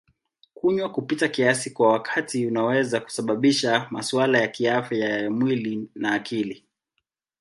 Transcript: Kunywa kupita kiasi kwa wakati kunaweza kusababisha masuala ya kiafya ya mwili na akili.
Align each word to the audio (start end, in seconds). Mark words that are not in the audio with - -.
Kunywa 0.53 0.89
kupita 0.91 1.27
kiasi 1.29 1.71
kwa 1.71 1.91
wakati 1.91 2.45
kunaweza 2.45 2.99
kusababisha 2.99 3.87
masuala 3.91 4.37
ya 4.39 4.47
kiafya 4.47 5.09
ya 5.21 5.31
mwili 5.31 5.89
na 5.95 6.11
akili. 6.13 6.65